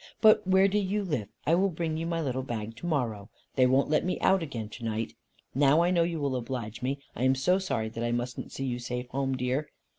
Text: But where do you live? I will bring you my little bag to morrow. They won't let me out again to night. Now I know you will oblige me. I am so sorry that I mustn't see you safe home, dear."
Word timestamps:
But 0.19 0.47
where 0.47 0.67
do 0.67 0.79
you 0.79 1.03
live? 1.03 1.27
I 1.45 1.53
will 1.53 1.69
bring 1.69 1.95
you 1.95 2.07
my 2.07 2.19
little 2.21 2.41
bag 2.41 2.75
to 2.77 2.87
morrow. 2.87 3.29
They 3.55 3.67
won't 3.67 3.91
let 3.91 4.03
me 4.03 4.19
out 4.19 4.41
again 4.41 4.67
to 4.69 4.83
night. 4.83 5.13
Now 5.53 5.83
I 5.83 5.91
know 5.91 6.01
you 6.01 6.19
will 6.19 6.35
oblige 6.35 6.81
me. 6.81 6.97
I 7.15 7.21
am 7.21 7.35
so 7.35 7.59
sorry 7.59 7.89
that 7.89 8.03
I 8.03 8.11
mustn't 8.11 8.51
see 8.51 8.65
you 8.65 8.79
safe 8.79 9.07
home, 9.09 9.37
dear." 9.37 9.69